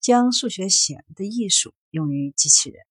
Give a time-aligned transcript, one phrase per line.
[0.00, 2.82] 将数学弦的艺术用于机器人。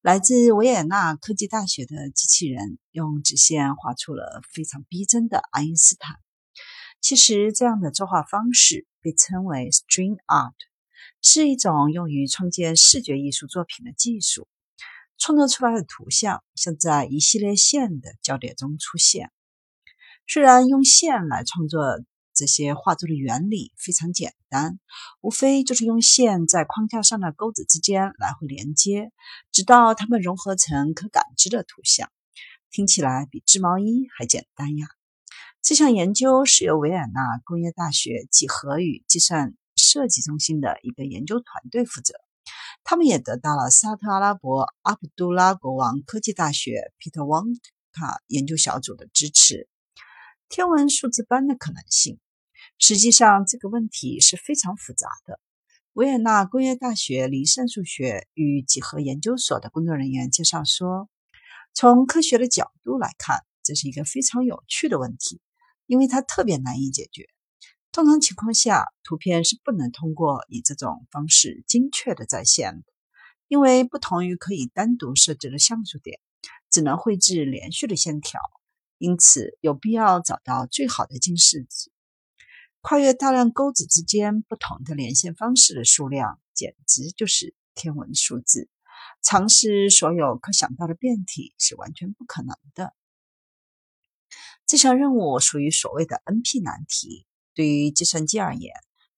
[0.00, 6.16] 来自维也纳科技大学的机器人用直线画出了非常逼真的爱因斯坦。
[7.00, 10.54] 其实，这样的作画方式被称为 string art，
[11.20, 14.48] 是一种用于创建视觉艺术作品的技术。
[15.18, 19.30] 创作出来的图像像在一系列线的交叠中出现。
[20.26, 22.02] 虽然用线来创作。
[22.34, 24.78] 这些画作的原理非常简单，
[25.20, 29.12] 无非就是用线在框架上的钩子之间来回连接，
[29.50, 32.10] 直到它们融合成可感知的图像。
[32.70, 34.86] 听起来比织毛衣还简单呀！
[35.60, 42.14] 这项研究是由维也纳工业大学几何与计算设计中心的一个研究团队负责，
[42.82, 49.68] 他们也得到了沙特阿拉伯阿卜杜拉国王科技大学 Peter w a n k a 研究小组的支持。
[50.52, 52.20] 天文数字班的可能性。
[52.78, 55.40] 实际上，这个问题是非常复杂的。
[55.94, 61.08] 维也纳工业大学离散数学与几何研究所的工作人员介绍说
[61.72, 65.40] ：“从科学的角度来看，这是一个非常有趣的问题，
[65.86, 67.24] 因为它特别难以解决。
[67.90, 72.84] 通常情况下，图片是不能通过以这种方式精确的再现的，
[73.48, 76.20] 因为不同于可以单独设置的像素点，
[76.70, 78.38] 只能绘制连续的线条，
[79.02, 81.90] 因此有必要找到最好的近似值。”
[82.80, 88.68] 跨越大量钩子之间不同的连线方式的数量，简直就是天文数字。
[89.22, 92.94] 尝试所有可想到的变体是完全不可能的。
[94.66, 97.26] 这项任务属于所谓的 NP 难题。
[97.54, 98.72] 对于计算机而言，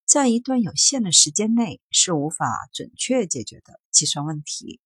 [0.05, 4.81] 在一段有限的时间内是无法准确解决的计算问题。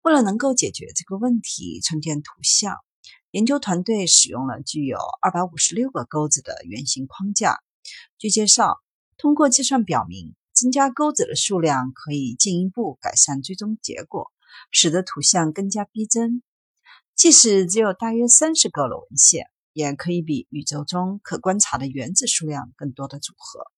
[0.00, 2.76] 为了能够解决这个问题，创建图像，
[3.30, 7.58] 研究团队使用了具有二百五十六个钩子的圆形框架。
[8.18, 8.78] 据介绍，
[9.16, 14.32] 通过计算表明，增加钩子的数量可以进一步改善最终结果，
[14.70, 16.42] 使得图像更加逼真。
[17.16, 23.70] 即使只有大约三十个的文献，也可以比宇宙中可观察的原子数量更多的组合。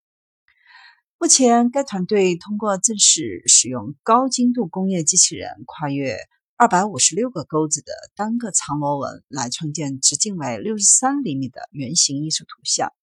[1.19, 6.19] 目前，该团队通过正式使用高精度工业机器人跨越
[6.59, 12.95] 二百五十六个钩子的单个长螺纹，来创建直径为六十三厘米的圆形艺术图像。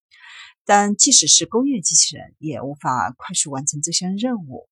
[0.66, 4.68] 但即使是工业机器人，也无法快速完成这项任务。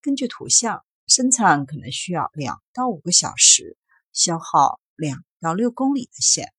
[0.00, 3.76] 根据图像，生产可能需要两到五个小时，
[4.12, 6.52] 消耗两到六公里的线。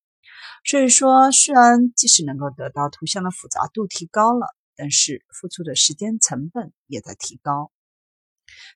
[0.66, 7.72] 所以说，虽然即使能够得到图像的复杂度提高了，但是付出的时间成本也在提高。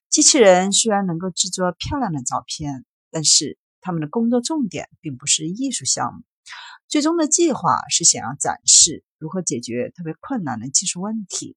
[0.09, 6.23] 机器人虽然能够制作漂亮的照片，但是他们的工作重点并不是艺术项目。
[6.89, 11.57] 最终的计划是想要展示如何解决特别困难的技术问题，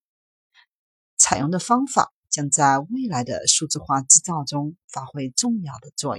[1.18, 6.18] 采用的方法将在未来的数字化制造中发挥重要的作用。